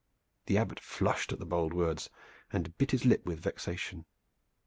The 0.47 0.57
Abbot 0.57 0.79
flushed 0.79 1.31
at 1.31 1.37
the 1.37 1.45
bold 1.45 1.75
words, 1.75 2.09
and 2.51 2.75
bit 2.79 2.89
his 2.89 3.05
lip 3.05 3.23
with 3.23 3.39
vexation. 3.39 4.05